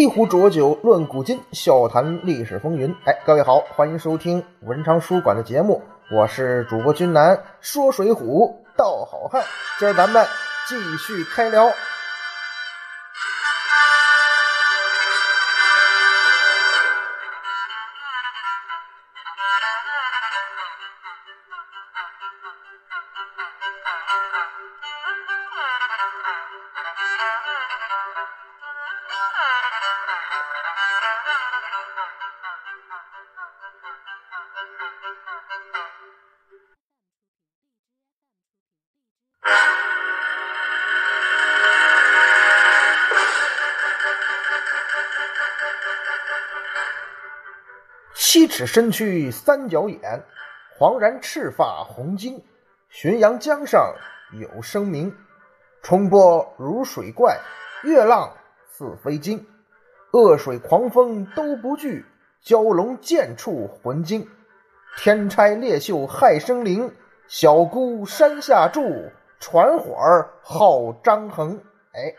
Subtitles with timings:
[0.00, 2.90] 一壶浊酒论古今，笑谈历史风云。
[3.04, 9.42] 哎，各位好，欢迎收听文昌书馆的节目，我是主播君南，说水浒道好汉。
[9.78, 10.24] 今儿咱们
[10.66, 11.70] 继续开聊。
[48.60, 50.22] 七尺身躯三角眼，
[50.76, 52.38] 黄然赤发红巾。
[52.92, 53.94] 浔阳江上
[54.38, 55.16] 有声名，
[55.80, 57.38] 冲波如水怪，
[57.84, 58.30] 月浪
[58.68, 59.46] 似飞鲸。
[60.12, 62.04] 恶水狂风都不惧，
[62.44, 64.28] 蛟龙见处魂惊。
[64.98, 66.94] 天差猎秀害生灵，
[67.28, 71.58] 小姑山下住，传火儿号张衡。
[71.92, 72.14] 哎，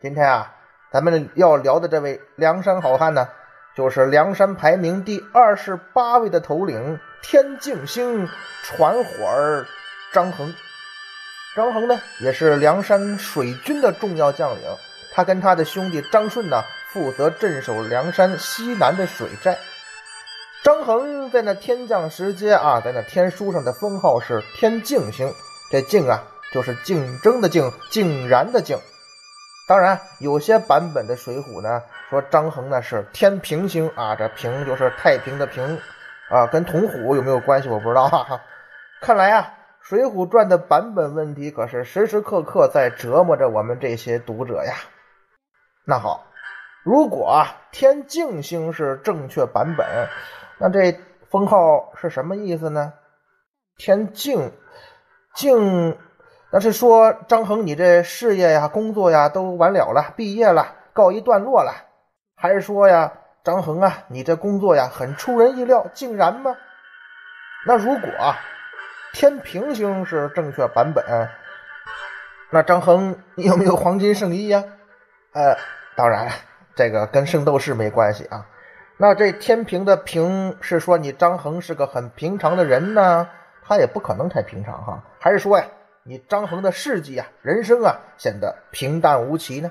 [0.00, 0.54] 今天啊，
[0.90, 3.28] 咱们要聊的这位梁山好汉呢。
[3.76, 8.28] 就是梁山排名第二十八位的头领天镜星
[8.64, 9.66] 传火儿
[10.12, 10.52] 张衡。
[11.56, 14.60] 张衡呢，也是梁山水军的重要将领。
[15.12, 16.62] 他跟他的兄弟张顺呢，
[16.92, 19.58] 负责镇守梁山西南的水寨。
[20.62, 25.32] 张衡在那天降时节啊，在那天书上的封号是天镜星。
[25.70, 26.22] 这镜啊，
[26.52, 28.78] 就是竞争的竞，竟然的竞。
[29.70, 35.78] 当然，有些版本的《水浒》呢，说张衡呢是天平星啊，这平就是太平的平
[36.28, 37.68] 啊，跟铜虎有没有关系？
[37.68, 38.08] 我不知道。
[38.08, 38.40] 哈哈。
[39.00, 39.54] 看来啊，
[39.88, 44.74] 《水浒传》的版本问题可是时时刻刻在折磨着我们这些读者呀。
[45.84, 46.26] 那好，
[46.82, 49.86] 如果啊天镜星是正确版本，
[50.58, 50.98] 那这
[51.30, 52.92] 封号是什么意思呢？
[53.76, 54.50] 天镜
[55.36, 55.96] 镜。
[56.52, 61.72] 那是说张衡，你这事业呀、工作呀都完了了，毕业了，告一段落了，
[62.34, 63.12] 还是说呀，
[63.44, 66.56] 张衡啊，你这工作呀很出人意料，竟然吗？
[67.66, 68.10] 那如果
[69.12, 71.28] 天平星是正确版本，
[72.50, 74.64] 那张衡你有没有黄金圣衣呀？
[75.32, 75.56] 呃，
[75.94, 76.28] 当然，
[76.74, 78.44] 这个跟圣斗士没关系啊。
[78.96, 83.28] 那这天平的平是说你张衡是个很平常的人呢？
[83.62, 85.64] 他也不可能太平常哈，还是说呀？
[86.02, 89.70] 你张衡的事迹啊，人生啊，显得平淡无奇呢。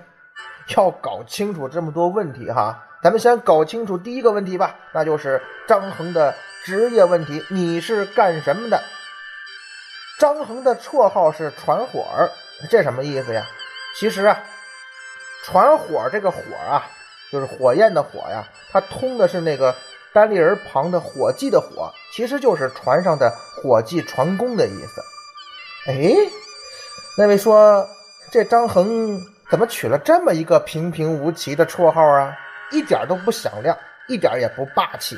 [0.78, 7.44] 要搞清楚这么多问题哈，咱们先搞清楚第一个问题吧，那就是张衡的职业问题。
[7.50, 8.84] 你是干什么的？
[10.20, 12.30] 张衡的绰号是传火儿，
[12.70, 13.48] 这什么意思呀？
[13.98, 14.44] 其实啊，
[15.44, 16.86] 传火这个火啊，
[17.32, 19.76] 就是火焰的火呀，它通的是那个
[20.14, 25.02] 单立人旁的火计的火，其实就是船上的火计船工的意思。
[25.88, 26.14] 哎，
[27.18, 27.88] 那位说
[28.32, 29.18] 这张衡
[29.50, 32.38] 怎么取了这么一个平平无奇的绰号啊？
[32.72, 33.76] 一点都不响亮，
[34.08, 35.18] 一点也不霸气。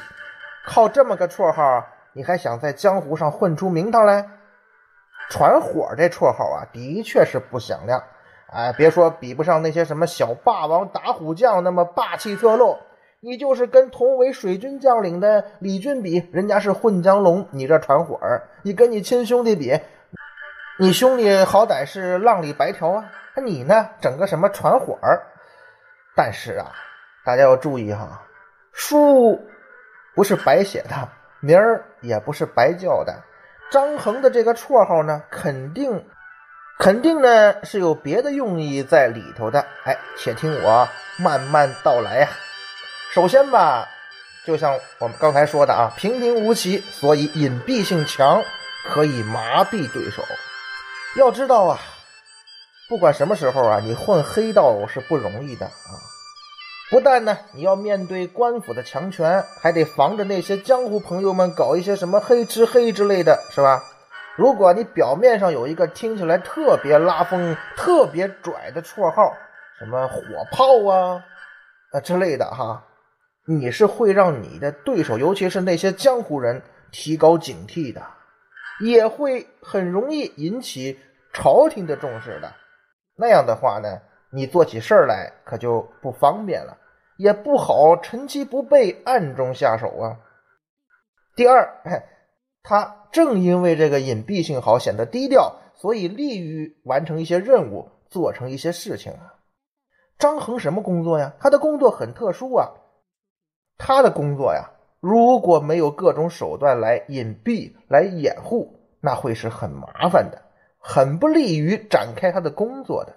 [0.66, 4.29] 靠这么个绰号，你还想在江湖上混出名堂来？
[5.31, 8.03] 传火这绰号啊，的确是不响亮。
[8.53, 12.77] 哎，别说比不上那些什么小霸王、打虎将那么霸气侧漏，
[13.19, 19.79] 你就是跟同为水军将领的李俊比，人家是混江龙，你这传火儿，你跟你亲兄弟比。
[20.79, 23.05] 你兄弟好歹是浪里白条啊，
[23.35, 23.89] 你呢？
[24.01, 25.21] 整个什么传火儿？
[26.15, 26.71] 但是啊，
[27.23, 28.21] 大家要注意哈，
[28.71, 29.39] 书
[30.15, 31.09] 不是白写的，
[31.39, 33.13] 名儿也不是白叫的。
[33.69, 36.03] 张衡的这个绰号呢，肯定
[36.79, 39.63] 肯定呢是有别的用意在里头的。
[39.83, 42.29] 哎，且听我慢慢道来呀。
[43.12, 43.88] 首先吧，
[44.45, 48.41] 就像我们刚才说的啊，平平无奇，所以隐蔽性强，
[48.85, 50.24] 可以麻痹对手。
[51.18, 51.78] 要知道啊，
[52.88, 55.92] 不管什么时候啊，你混黑道是不容易的啊。
[56.90, 63.84] 不但呢，你要面对官府的强权，还得防着那些江湖朋友们搞一些什么黑吃黑之类的，是吧？
[64.38, 69.34] 如果你表面上有一个听起来特别拉风、特别拽的绰号，
[69.80, 70.22] 什么火
[70.52, 71.22] 炮啊
[71.92, 72.86] 啊之类的哈，
[73.46, 78.02] 你是会让你的对手，尤其是那些江湖人提高警惕的。
[78.81, 81.00] 也会很容易引起
[81.33, 82.54] 朝廷的重视的，
[83.16, 84.01] 那样的话呢，
[84.31, 86.78] 你做起事儿来可就不方便了，
[87.18, 90.19] 也不好趁其不备暗中下手啊。
[91.36, 91.81] 第二，
[92.63, 99.36] 他正因为这个隐蔽性好，显得低调，所以利于完成一些任务，做成一些事情啊。
[100.18, 101.34] 张衡什么工作呀？
[101.39, 102.69] 他的工作很特殊啊，
[103.77, 104.69] 他的工作呀，
[105.01, 110.44] 如果没有各种手段来隐蔽、来掩护，那会是很麻烦的，
[110.80, 113.13] 很不利于展开他的工作的。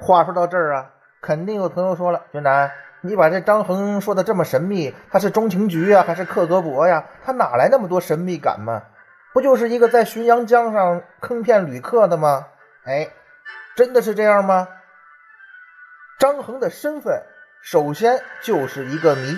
[0.00, 0.90] 话说到这儿啊，
[1.20, 2.72] 肯定有朋友说了：“云南，
[3.02, 7.04] 你把这张衡说的这么神秘，他是中情局啊，还是克格勃呀？
[7.22, 8.82] 他哪来那么多神秘感嘛？
[9.34, 12.46] 不就是一个在浔阳江上坑骗旅客的吗？”
[12.84, 13.08] 哎，
[13.76, 14.66] 真的是这样吗？
[16.18, 17.22] 张衡的身份，
[17.60, 19.36] 首先就是一个谜。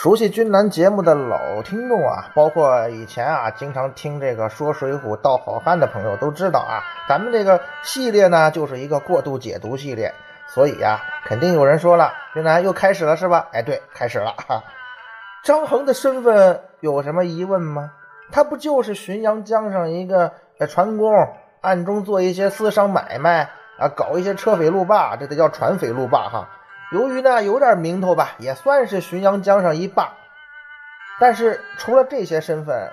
[0.00, 6.78] 熟悉军南节目的老听众啊，包括以前啊经常听这个说《水浒》道好汉的朋友都知道啊，
[7.08, 10.14] 咱们这个系列呢就是一个过度解读系列，
[10.46, 13.48] 所以呀，肯定有人说了，军南又开始了是吧？
[13.52, 14.62] 哎，对，开始了哈。
[15.42, 17.90] 张衡的身份有什么疑问吗？
[18.30, 20.30] 他不就是浔阳江上一个
[20.68, 21.12] 船工，
[21.60, 26.48] 暗中做一些私商买卖啊，搞一些车匪路霸，这得叫船匪路霸哈。
[26.90, 30.12] 由于呢有点名头吧，也算是浔阳江上一霸。
[31.20, 32.90] 但是除了这些身份，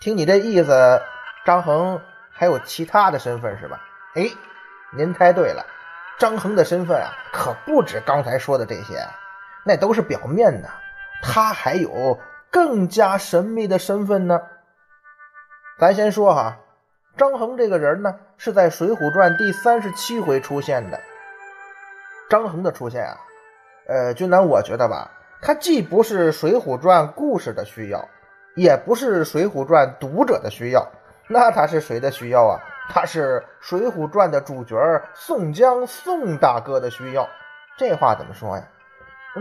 [0.00, 1.02] 听你这意思，
[1.44, 2.00] 张衡
[2.30, 3.80] 还有其他的身份是吧？
[4.14, 4.30] 哎，
[4.96, 5.64] 您猜对了，
[6.18, 9.04] 张衡的身份啊可不止刚才说的这些，
[9.64, 10.68] 那都是表面的，
[11.22, 14.40] 他还有更加神秘的身份呢。
[15.78, 16.58] 咱先说哈，
[17.16, 21.00] 张衡这个人呢是在《水浒传》第三十七回出现的。
[22.28, 23.16] 张衡的出现啊，
[23.88, 28.08] 呃，君南，我觉得吧，他既不是《水浒传》故事的需要，
[28.54, 30.86] 也不是《水浒传》读者的需要，
[31.28, 32.60] 那他是谁的需要啊？
[32.88, 34.76] 他是《水浒传》的主角
[35.14, 37.28] 宋江宋大哥的需要。
[37.76, 38.62] 这话怎么说呀？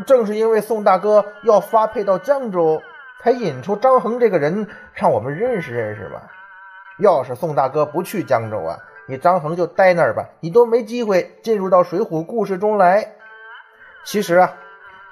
[0.06, 2.82] 正是因为宋大哥要发配到江州，
[3.22, 6.22] 才引出张衡这个人，让我们认识认识吧。
[7.00, 8.78] 要是宋大哥不去江州啊？
[9.07, 13.13] 你张衡就待那儿吧，你都没机会进入到水浒故事中来。
[14.04, 14.54] 其实啊，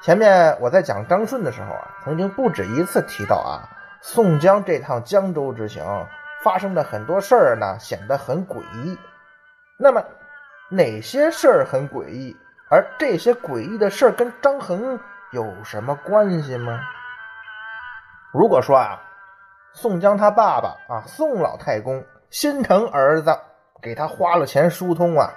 [0.02, 3.70] 前面我在讲张顺的时候啊，曾经不止一次提到啊，
[4.02, 5.86] 宋江这趟江州之行
[6.44, 8.98] 发生的很多事儿呢，显得很诡异。
[9.78, 10.04] 那么
[10.70, 12.36] 哪些事儿很诡异？
[12.70, 15.00] 而这些诡异的事儿跟张衡
[15.32, 16.80] 有什么关系吗？
[18.32, 19.02] 如果说啊，
[19.74, 23.38] 宋江他爸爸啊，宋老太公心疼儿子。
[23.84, 25.30] 给他花了钱疏通啊，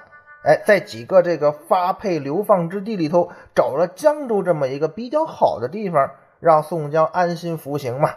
[0.44, 8.10] 哎，在几个这个发配流放之地里头找了江州这么一个比较好的地方，让宋江安心服刑嘛。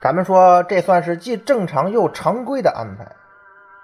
[0.00, 3.12] 咱们说这算是既正常又常规的安排。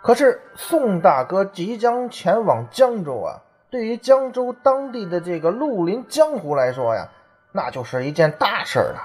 [0.02, 3.40] 可是宋大哥即将前往江州啊，
[3.70, 7.08] 对于江州当地的这个绿林江湖来说呀，
[7.52, 9.00] 那就是一件大事儿了，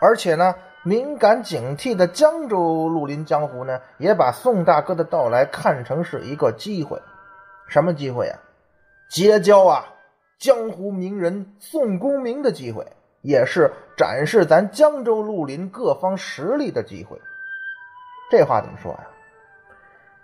[0.00, 0.54] 而且呢。
[0.86, 7.02] 敏感警惕的江州绿林江湖呢，也把宋大哥的到来看成是一个机会。
[7.66, 8.38] 什么机会啊？
[9.10, 9.94] 结交啊
[10.38, 12.86] 江湖名人宋公明的机会，
[13.20, 17.20] 也是展示咱江州绿林各方实力的机会。
[18.30, 19.08] 这话怎么说呀？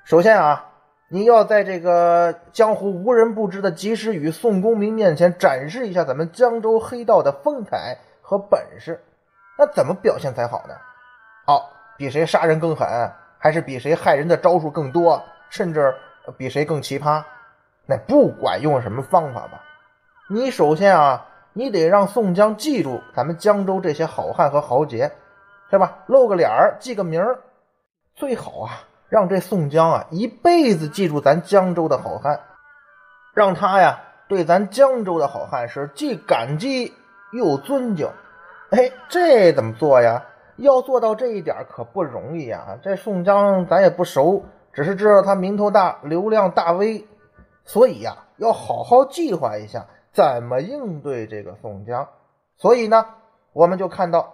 [0.04, 0.71] 首先啊，
[1.09, 9.00] 你要在这个江湖无人不知的及时雨宋公明面前展示一下咱们江州黑道的风采和本事。
[9.59, 10.75] 那怎么表现才好呢？
[11.47, 11.62] 哦，
[11.97, 12.88] 比谁杀人更狠，
[13.38, 15.94] 还是比谁害人的招数更多，甚至
[16.37, 17.23] 比谁更奇葩？
[17.87, 19.61] 那不管用什么方法吧，
[20.30, 25.12] 你首先啊，你得让宋江记住咱们江州这些好汉和豪杰，
[25.68, 25.99] 是吧？
[26.06, 27.40] 露个脸儿，记个名儿，
[28.14, 32.40] 最好啊，让这宋江啊一辈子记住咱江州的好汉，
[33.35, 36.94] 让他呀对咱江州的好汉是既感激
[37.32, 38.09] 又尊敬。
[38.73, 40.25] 哎，这怎么做呀？
[40.57, 42.79] 要做到这一点可不容易呀！
[42.83, 47.07] 这宋江咱也不熟，只是知道他名头大，流量大 V，
[47.67, 52.09] 所以呀，要好好计划一下怎么应对这个宋江。
[52.57, 53.05] 所以呢，
[53.52, 54.33] 我们就看到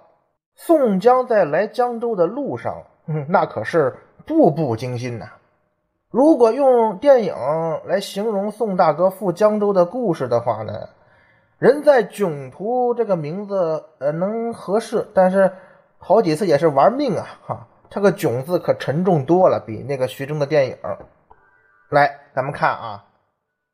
[0.55, 2.85] 宋江在来江州的路上，
[3.29, 5.27] 那可是步步惊心呐。
[6.11, 7.35] 如果用电影
[7.85, 10.89] 来形容宋大哥赴江州的故事的话呢？
[11.59, 15.53] 人在囧途这个名字呃能合适，但是
[15.99, 17.67] 好几次也是玩命啊哈！
[17.91, 20.77] 这个囧字可沉重多了，比那个徐峥的电影。
[21.91, 23.05] 来，咱们看啊，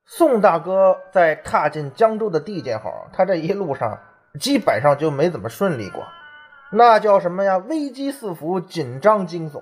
[0.06, 3.98] 宋大哥在踏进江州的地界后，他这一路上
[4.40, 6.04] 基本上就没怎么顺利过，
[6.72, 7.58] 那叫什么呀？
[7.58, 9.60] 危机四伏，紧张惊悚。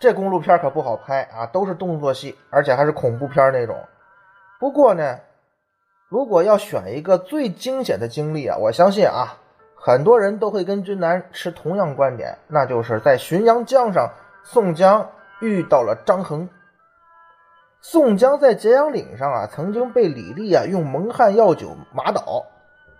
[0.00, 3.76] 这公路片可不好拍啊，都是动作戏，而且还是恐怖片那种。
[4.58, 5.18] 不过呢，
[6.08, 9.36] 如果要选一个最惊险的经历啊，我相信啊，
[9.74, 14.10] 很多人都会跟君南持同样观点，那就是在浔阳江上，
[14.42, 15.10] 宋江
[15.40, 16.48] 遇到了张衡。
[17.80, 22.46] 宋江在揭阳岭上啊，曾经被李立啊用蒙汗药酒麻倒，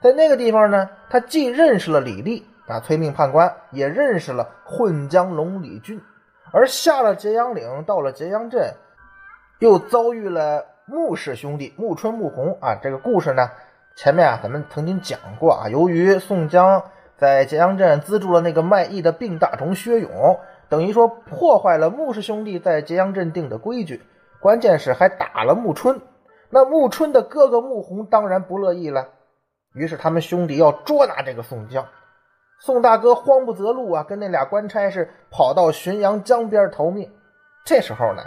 [0.03, 5.99] 在那个地方呢，他既认识了李立啊催命判官，也认识了混江龙李俊。
[6.53, 8.75] 而下了揭阳岭，到了揭阳镇，
[9.61, 12.75] 又遭遇了穆氏兄弟穆春、穆弘啊。
[12.83, 13.51] 这个故事呢，
[13.95, 15.69] 前面啊咱们曾经讲过啊。
[15.69, 16.83] 由于宋江
[17.17, 24.03] 在揭阳镇资助了那个卖艺的病大虫薛勇，等于说破坏了穆氏兄弟在揭阳镇定的规矩，
[24.41, 26.01] 关键是还打了穆春。
[26.49, 29.09] 那穆春的哥哥穆弘当然不乐意了，
[29.75, 31.85] 于是他们兄弟要捉拿这个宋江。
[32.61, 37.13] 宋大哥慌不择路啊，跟那俩官差是跑到浔阳江边逃命。
[37.65, 38.23] 这时候呢，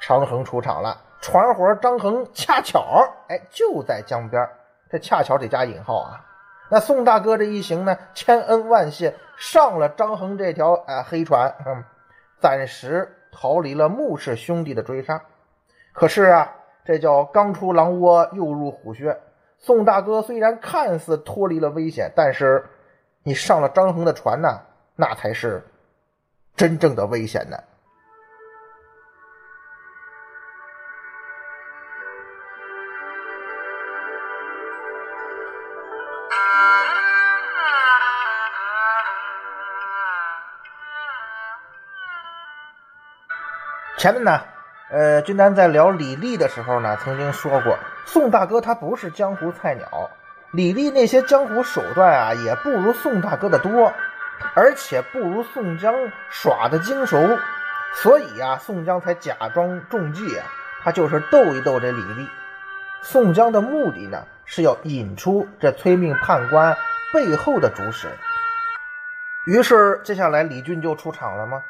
[0.00, 4.46] 长恒出场了，船伙张衡恰巧哎就在江边。
[4.90, 6.20] 这恰巧得加引号啊。
[6.68, 11.82] 那宋大哥这一行呢，千恩万谢，上了张衡这条哎黑船，嗯，
[12.38, 15.22] 暂时逃离了穆氏兄弟的追杀。
[15.94, 16.52] 可是啊，
[16.84, 19.18] 这叫刚出狼窝又入虎穴。
[19.56, 22.66] 宋大哥虽然看似脱离了危险，但是。
[23.24, 24.48] 你上了张衡的船呢，
[24.96, 25.64] 那才是
[26.56, 27.56] 真正的危险呢。
[44.02, 44.40] 前面呢，
[44.90, 50.10] 呃，君丹在聊李立的时候呢，曾经说过，宋大哥他不是江湖菜鸟。
[50.50, 53.92] 李立那些江湖手段啊，也不如宋大哥的多，
[54.56, 55.94] 而且不如宋江
[56.28, 57.16] 耍的精熟，
[57.94, 60.46] 所以啊，宋江才假装中计啊，
[60.82, 62.28] 他就是逗一逗这李立。
[63.02, 66.76] 宋江的目的呢，是要引出这催命判官
[67.14, 68.08] 背后的主使。
[69.46, 71.62] 于是，接下来李俊就出场了吗？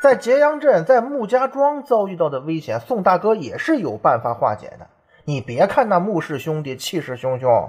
[0.00, 4.86] 在揭阳镇，在穆家庄遭遇到的危险，宋大哥也是有办法化解的。
[5.24, 7.68] 你别看那穆氏兄弟气势汹汹。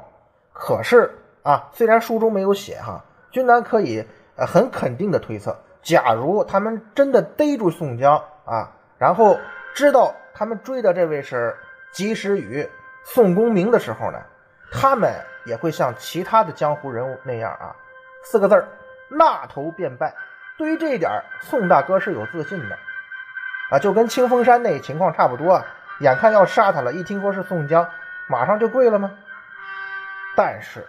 [0.53, 4.05] 可是啊，虽然书中没有写哈，君南可以
[4.35, 9.39] 呃很肯定的推测，假如他们真的逮住宋江啊，然后
[9.73, 11.55] 知道他们追的这位是
[11.91, 12.69] 及时雨
[13.03, 14.19] 宋公明的时候呢，
[14.71, 15.11] 他们
[15.45, 17.75] 也会像其他的江湖人物那样啊，
[18.23, 18.67] 四个字儿
[19.09, 20.13] 纳头便拜。
[20.59, 22.77] 对于这一点，宋大哥是有自信的
[23.71, 25.65] 啊，就跟清风山那情况差不多啊，
[26.01, 27.87] 眼看要杀他了，一听说是宋江，
[28.27, 29.09] 马上就跪了吗？
[30.35, 30.85] 但是，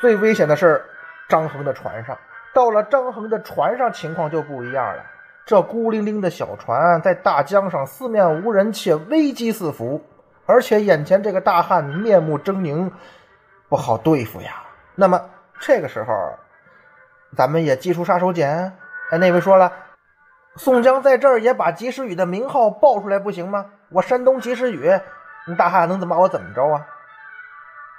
[0.00, 0.84] 最危险的是
[1.28, 2.18] 张衡的船上。
[2.52, 5.04] 到了张衡的船上，情况就不一样了。
[5.46, 10.04] 这孤零零的小船在大江上，四面无人，且危机四伏。
[10.46, 12.90] 而且眼前这个大汉面目狰狞，
[13.68, 14.64] 不好对付呀。
[14.96, 16.12] 那么这个时候，
[17.36, 18.72] 咱们也祭出杀手锏。
[19.10, 19.72] 哎，那位说了，
[20.56, 23.66] 宋江在这儿也把及时雨的名号报出来不行吗？
[23.90, 24.98] 我山东及时雨，
[25.46, 26.86] 你大汉能怎么把我怎么着啊？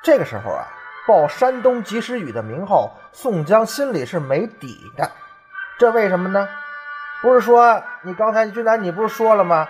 [0.03, 0.67] 这个时候啊，
[1.07, 5.09] 报山东及时雨的名号，宋江心里是没底的。
[5.77, 6.47] 这为什么呢？
[7.21, 9.67] 不是说你刚才君南你不是说了吗？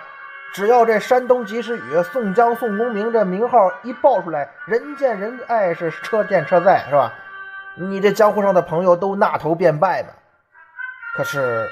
[0.52, 7.14] 只要这山东及时雨宋江宋公明这名号一报出来，人见人爱，是车见车载，是吧？
[7.74, 10.08] 你这江湖上的朋友都纳头便拜嘛。
[11.14, 11.68] 可是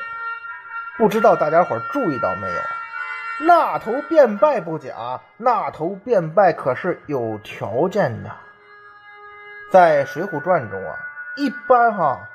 [0.97, 3.47] 不知道大家伙注意到没有？
[3.47, 8.31] 纳头便拜不假，纳头便拜可是有条件的。
[9.71, 10.97] 在《水浒传》中啊，
[11.37, 12.29] 一般哈，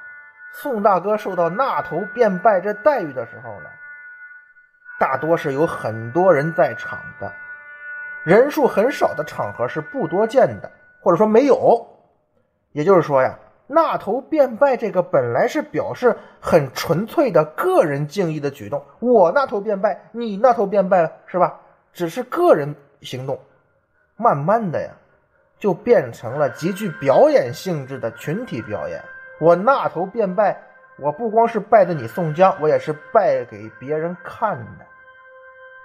[0.53, 3.70] 宋大哥受到纳头便拜这待遇的时候呢，
[4.98, 7.34] 大多是有很多人在场的，
[8.24, 11.86] 人数很少的场合是不多见的，或者说没有。
[12.72, 13.38] 也就是说呀，
[13.74, 21.60] 那头便拜这个本来是表示很纯粹的个人敬意的举动，我那头便拜，你那头便拜了，是吧？
[21.92, 23.39] 只是个人行动，
[24.15, 24.89] 慢慢的呀。
[25.60, 29.01] 就变成了极具表演性质的群体表演。
[29.39, 30.62] 我那头便拜，
[31.00, 34.86] 我不光是拜的你宋江，我也是拜给别人看的。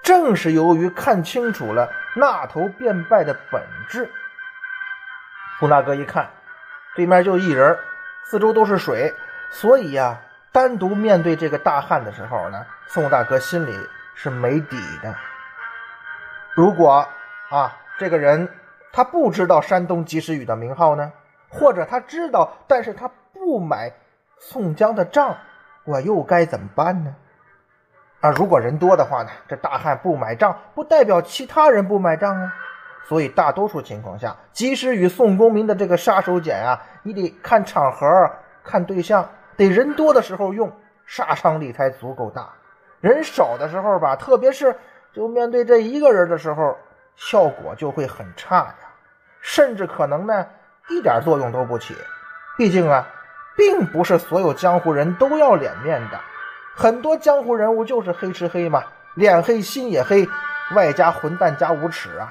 [0.02, 4.10] 正是由于看清楚了那头便拜的本质，
[5.60, 6.28] 宋大哥一看，
[6.94, 7.78] 对面就一人，
[8.24, 9.14] 四周都是水，
[9.50, 10.20] 所以呀，
[10.52, 13.74] 单独面对这个大汉的时候呢，宋大哥心里
[14.14, 15.14] 是没底的。
[16.54, 17.06] 如果
[17.50, 18.48] 啊，这个人。
[18.90, 21.12] 他不知道山东及时雨的名号呢，
[21.50, 23.92] 或者他知道，但是他不买
[24.38, 25.36] 宋江的账，
[25.84, 27.14] 我又该怎么办呢？
[28.20, 32.54] 啊，如果人多的话呢，这大汉不买账，不代表其他人不买账啊。
[33.08, 38.06] 所以大多数情况下，即使与宋公明的这个杀手锏啊，你得看场合、
[38.62, 40.70] 看对象，得人多的时候用，
[41.06, 42.42] 杀伤力才足够大；
[43.00, 44.76] 人少的时候吧，特别是
[45.14, 46.76] 就面对这一个人的时候，
[47.16, 48.74] 效果就会很差呀，
[49.40, 50.46] 甚至可能呢
[50.90, 51.96] 一点作用都不起。
[52.58, 53.08] 毕竟啊，
[53.56, 56.20] 并不是所有江湖人都要脸面的，
[56.76, 58.84] 很多江湖人物就是黑吃黑嘛，
[59.14, 60.28] 脸黑心也黑，
[60.74, 62.30] 外加混蛋加无耻啊。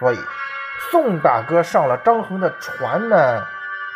[0.00, 0.18] 所以，
[0.90, 3.46] 宋大哥上了张衡的船呢，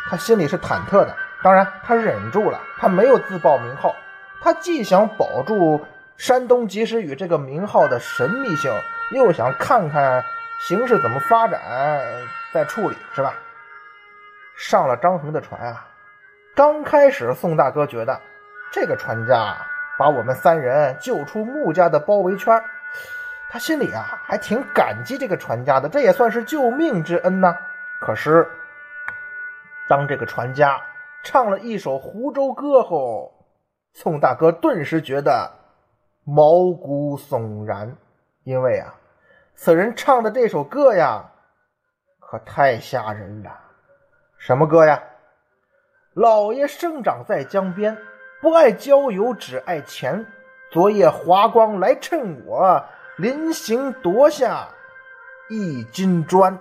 [0.07, 1.13] 他心里是忐忑的。
[1.43, 3.95] 当然，他忍住了，他没有自报名号。
[4.39, 5.83] 他既想保住
[6.15, 8.71] 山东及时雨这个名号的神秘性，
[9.11, 10.23] 又想看看
[10.67, 11.59] 形势怎么发展
[12.53, 13.33] 再处理，是吧？
[14.55, 15.87] 上了张衡的船啊，
[16.55, 18.21] 刚开始宋大哥觉得
[18.71, 19.57] 这个船家
[19.97, 22.63] 把我们三人救出穆家的包围圈。
[23.55, 27.55] 他心里啊还挺感激这个船家的，这也算是救命之恩呐。
[28.01, 28.45] 可是，
[29.87, 30.77] 当这个船家
[31.23, 33.31] 唱了一首湖州歌后，
[33.93, 35.49] 宋大哥顿时觉得
[36.25, 37.95] 毛骨悚然，
[38.43, 38.93] 因为啊，
[39.53, 41.23] 此人唱的这首歌呀，
[42.19, 43.57] 可太吓人了。
[44.37, 45.01] 什么歌呀？
[46.13, 47.97] 老爷生长在江边，
[48.41, 50.25] 不爱郊游，只爱钱。
[50.73, 52.83] 昨夜华光来趁我。
[53.17, 54.67] 临行夺下
[55.47, 56.59] 一金砖。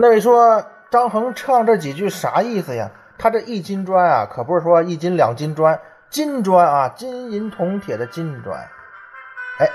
[0.00, 2.90] 那位说张衡唱这几句啥意思呀？
[3.18, 5.78] 他这一金砖啊，可不是说一斤两斤砖。
[6.10, 8.58] 金砖啊，金银铜铁的金砖。
[9.58, 9.68] 哎，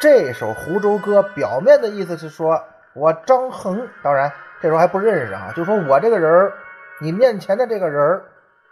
[0.00, 6.52] 这首湖州歌表面的意思是说，我张衡，当然这时候还不认识啊，就说我这个人
[7.00, 8.22] 你面前的这个人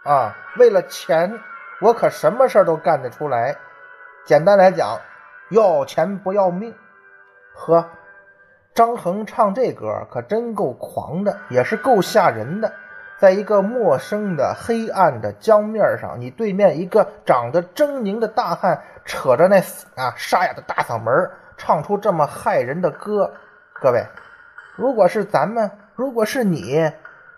[0.03, 1.39] 啊，为了钱，
[1.81, 3.55] 我可什么事都干得出来。
[4.25, 4.99] 简单来讲，
[5.49, 6.75] 要钱不要命。
[7.55, 7.89] 呵，
[8.75, 12.71] 张衡唱这歌可真够狂的，也是够吓人的。
[13.17, 19.59] 在一个陌生的黑暗的江面上，你对面一个长得狰狞的大汉，扯着那
[19.95, 23.33] 啊沙哑的大嗓门，唱出这么骇人的歌。
[23.81, 24.05] 各位，
[24.75, 26.91] 如果是咱们，如果是你，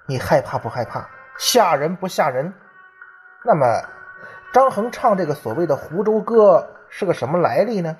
[0.08, 1.08] 你害怕不害怕？
[1.38, 2.54] 吓人不吓人？
[3.46, 3.84] 那么，
[4.52, 7.96] 张衡唱这个所谓的湖州歌是个什么来历呢？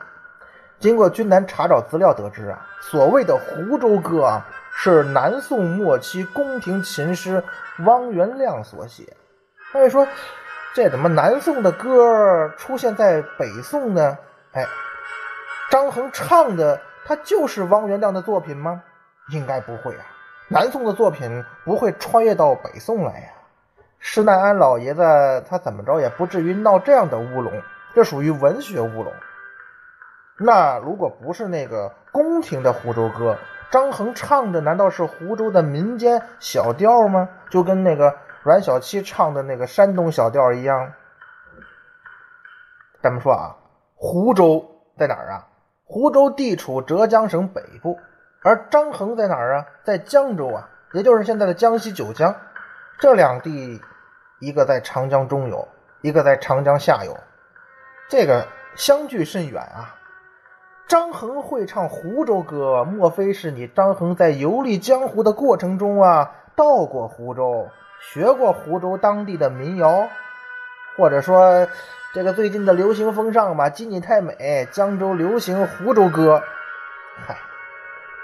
[0.80, 4.48] 经过君南查找资料得知啊，所谓的湖州歌啊。
[4.80, 7.44] 是南宋末期宫廷琴师
[7.80, 9.18] 汪元亮所写。
[9.74, 10.08] 他就说
[10.76, 14.20] ：“这怎么南宋的歌出现在北宋呢？”
[14.54, 14.64] 哎，
[15.72, 18.84] 张衡唱的他就是汪元亮的作品吗？
[19.32, 20.06] 应该不会啊，
[20.48, 23.30] 南宋的作品不会穿越到北宋来呀。
[23.98, 25.02] 施耐庵老爷子
[25.50, 27.52] 他怎么着也不至于闹这样的乌龙，
[27.96, 29.12] 这属于文学乌龙。
[30.38, 33.36] 那如果不是那个宫廷的湖州歌？
[33.70, 37.30] 张衡唱的难道是湖州的民间小调吗？
[37.50, 40.94] 就跟那个阮小七唱的那个山东小调一样。
[43.02, 43.56] 咱们说啊，
[43.96, 44.66] 湖州
[44.98, 45.48] 在哪儿啊？
[45.86, 48.00] 湖州地处浙江省北部，
[48.42, 49.66] 而张衡在哪儿啊？
[49.84, 52.36] 在江州啊，也就是现在的江西九江。
[53.00, 53.82] 这两地，
[54.40, 55.68] 一个在长江中游，
[56.02, 57.16] 一个在长江下游，
[58.10, 59.96] 这个相距甚远啊。
[60.88, 67.68] 张衡会唱湖州歌，莫非是你张衡在游历江湖的过程中啊，到过湖州，
[68.00, 70.08] 学过湖州当地的民谣，
[70.96, 71.68] 或者说
[72.14, 76.42] 这个最近的流行风尚吧，金你太美，江州流行湖州歌。
[77.18, 77.36] 嗨，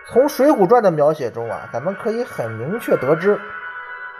[0.08, 3.42] 从《水浒传》的描写中啊，咱们可以很明确得知，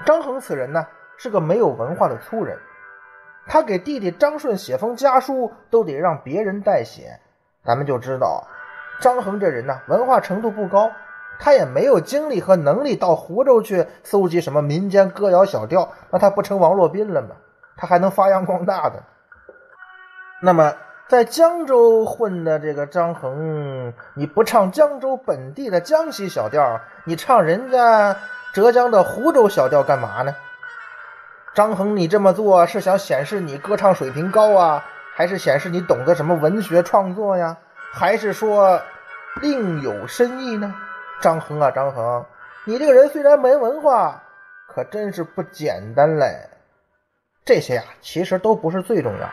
[0.06, 2.60] 张衡此人呢是个没有文化的粗人，
[3.48, 7.22] 他给弟弟张顺写封家书都得让别人代写。
[7.66, 8.48] 咱们就知道啊，
[9.00, 10.92] 张衡这人呢，文化程度不高，
[11.40, 17.30] 他也没有精力和能力到湖州去搜集什么民间歌谣小调，那他不成王洛宾了吗？
[17.78, 19.04] 他还能发扬光大的。
[20.42, 20.74] 那么，
[21.08, 28.16] 在江州混的这个张衡，你不唱江州本地的江西小调，你唱人家
[28.54, 30.36] 浙江的湖州小调干嘛呢？
[31.56, 34.86] 张衡，你这么做是想显示你歌唱水平高啊？
[35.16, 37.58] 还是显示你懂得什么文学创作呀？
[37.92, 38.82] 还是说
[39.42, 40.74] 另有深意呢？
[41.22, 42.26] 张衡啊，张衡，
[42.66, 44.24] 你这个人虽然没文化，
[44.68, 46.50] 可真是不简单嘞。
[47.46, 49.30] 这些啊，其实都不是最重要的。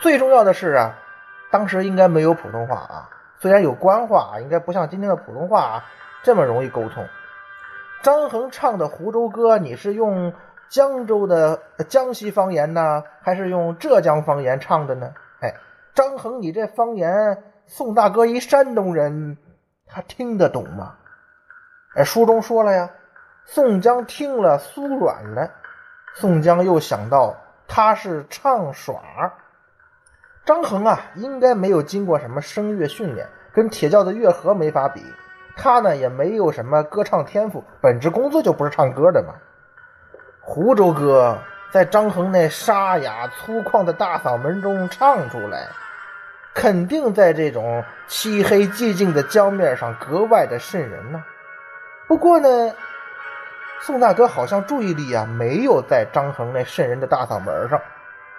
[0.00, 0.94] 最重要的是啊，
[1.50, 5.84] 当时应该没有普通话啊，虽然有官话，应该不像今天的普通话啊
[6.22, 7.08] 这么容易沟通。
[8.02, 10.32] 张衡唱的《湖州歌》，你是用
[10.68, 15.12] 江州的江西方言呢，还是用浙江方言唱的呢？
[15.40, 15.54] 哎，
[15.94, 19.38] 张衡，你这方言，宋大哥一山东人，
[19.86, 20.96] 他听得懂吗？
[21.96, 22.90] 哎，书中说了呀，
[23.46, 25.50] 宋江听了酥软了。
[26.14, 29.00] 宋江又想到他是唱耍，
[30.44, 35.02] 张衡啊，应该没有经过什么声乐训练，跟铁教的乐和没法比。
[35.56, 39.34] 他呢也没有什么歌唱天赋，本职工作就不是唱歌的嘛。
[40.50, 41.36] 湖州歌
[41.70, 45.68] 在张衡那沙哑粗犷的大嗓门中唱出来，
[46.54, 51.22] 肯定在这种漆黑寂静的江面上格外的瘆人呢。
[52.06, 52.48] 不过呢，
[53.82, 57.78] 宋大哥好像注意力啊没有在张衡那瘆人的大嗓门上，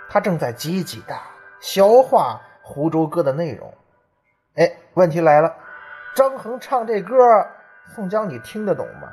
[0.09, 1.15] 他正在积极的
[1.59, 3.71] 消化湖州歌的内容。
[4.55, 5.53] 哎，问题来了。
[6.15, 7.15] 张衡唱这歌，
[7.93, 9.09] 宋江你听得懂吗？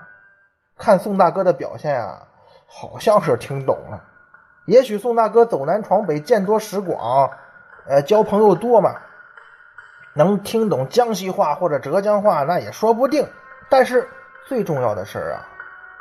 [0.78, 2.22] 看宋大哥的表现啊，
[2.66, 4.04] 好像是听懂了。
[4.64, 7.30] 也许宋大哥走南闯北，见多识广，
[7.86, 8.96] 呃，交朋友多嘛，
[10.14, 13.28] 能听懂江西话或者浙江话，那也说不定。
[13.68, 14.08] 但是
[14.46, 15.46] 最重要的是啊，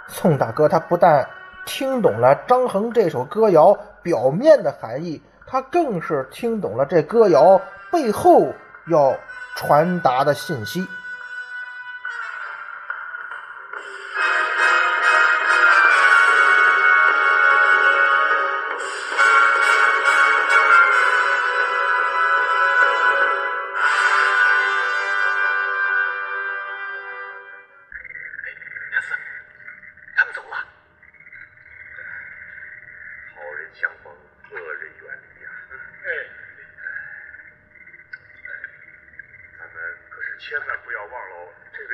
[0.08, 1.30] 宋大哥他不但
[1.66, 8.54] 听懂了张衡这首歌谣表面的含义，他更是听懂了这歌谣背后
[8.88, 9.16] 要。
[9.58, 10.86] 传达的信息。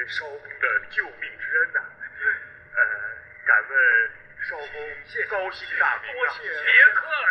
[0.01, 1.79] 了这位少公的救命之恩呐！
[2.73, 2.81] 呃，
[3.45, 3.71] 敢问
[4.49, 4.65] 少公
[5.29, 6.33] 高姓大名啊？
[6.41, 6.47] 别
[6.93, 6.99] 客